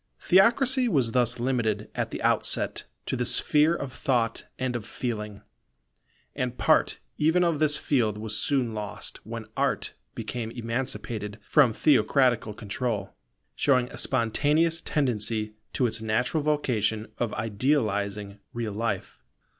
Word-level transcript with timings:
Theocracy 0.19 0.87
was 0.87 1.11
thus 1.11 1.39
limited 1.39 1.91
at 1.93 2.09
the 2.09 2.23
outset 2.23 2.85
to 3.05 3.15
the 3.15 3.23
sphere 3.23 3.75
of 3.75 3.93
thought 3.93 4.45
and 4.57 4.75
of 4.75 4.83
feeling; 4.83 5.43
and 6.35 6.57
part 6.57 6.97
even 7.19 7.43
of 7.43 7.59
this 7.59 7.77
field 7.77 8.17
was 8.17 8.35
soon 8.35 8.73
lost 8.73 9.19
when 9.23 9.45
Art 9.55 9.93
became 10.15 10.49
emancipated 10.49 11.37
from 11.47 11.71
theocratical 11.71 12.55
control, 12.55 13.13
showing 13.55 13.91
a 13.91 13.97
spontaneous 13.99 14.81
tendency 14.81 15.53
to 15.73 15.85
its 15.85 16.01
natural 16.01 16.41
vocation 16.41 17.11
of 17.19 17.31
idealizing 17.35 18.39
real 18.53 18.73
life. 18.73 19.21